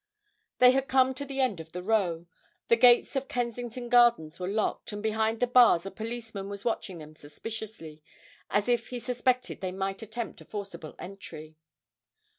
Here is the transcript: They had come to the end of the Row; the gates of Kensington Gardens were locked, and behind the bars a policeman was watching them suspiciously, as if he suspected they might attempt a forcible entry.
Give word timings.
They 0.57 0.71
had 0.71 0.87
come 0.87 1.13
to 1.13 1.25
the 1.25 1.41
end 1.41 1.59
of 1.59 1.73
the 1.73 1.83
Row; 1.83 2.25
the 2.69 2.75
gates 2.75 3.15
of 3.15 3.27
Kensington 3.27 3.87
Gardens 3.87 4.39
were 4.39 4.47
locked, 4.47 4.91
and 4.91 5.03
behind 5.03 5.39
the 5.39 5.45
bars 5.45 5.85
a 5.85 5.91
policeman 5.91 6.49
was 6.49 6.65
watching 6.65 6.97
them 6.97 7.15
suspiciously, 7.15 8.01
as 8.49 8.67
if 8.67 8.87
he 8.87 8.97
suspected 8.99 9.61
they 9.61 9.71
might 9.71 10.01
attempt 10.01 10.41
a 10.41 10.45
forcible 10.45 10.95
entry. 10.97 11.55